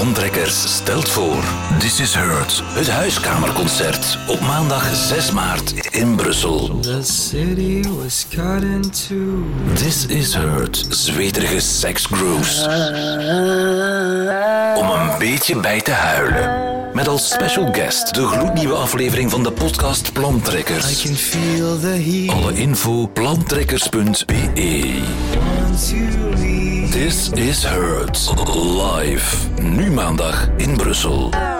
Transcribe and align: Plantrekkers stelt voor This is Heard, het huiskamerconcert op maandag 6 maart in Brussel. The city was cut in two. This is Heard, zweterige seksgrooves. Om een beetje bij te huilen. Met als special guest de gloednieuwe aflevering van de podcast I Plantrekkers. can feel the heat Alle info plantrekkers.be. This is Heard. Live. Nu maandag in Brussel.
Plantrekkers 0.00 0.74
stelt 0.74 1.08
voor 1.08 1.42
This 1.78 2.00
is 2.00 2.14
Heard, 2.14 2.62
het 2.64 2.90
huiskamerconcert 2.90 4.18
op 4.26 4.40
maandag 4.40 4.94
6 4.94 5.30
maart 5.30 5.72
in 5.90 6.16
Brussel. 6.16 6.78
The 6.80 7.02
city 7.02 7.82
was 7.88 8.26
cut 8.30 8.62
in 8.62 8.90
two. 8.90 9.44
This 9.74 10.06
is 10.06 10.34
Heard, 10.34 10.86
zweterige 10.88 11.60
seksgrooves. 11.60 12.64
Om 14.76 14.90
een 14.90 15.18
beetje 15.18 15.60
bij 15.60 15.80
te 15.80 15.92
huilen. 15.92 16.68
Met 16.94 17.08
als 17.08 17.28
special 17.28 17.72
guest 17.72 18.14
de 18.14 18.26
gloednieuwe 18.26 18.74
aflevering 18.74 19.30
van 19.30 19.42
de 19.42 19.52
podcast 19.52 20.08
I 20.08 20.12
Plantrekkers. 20.12 21.02
can 21.02 21.14
feel 21.14 21.78
the 21.78 21.86
heat 21.86 22.36
Alle 22.36 22.54
info 22.54 23.06
plantrekkers.be. 23.06 25.02
This 26.90 27.30
is 27.36 27.62
Heard. 27.64 28.18
Live. 28.56 29.48
Nu 29.62 29.90
maandag 29.90 30.48
in 30.56 30.76
Brussel. 30.76 31.59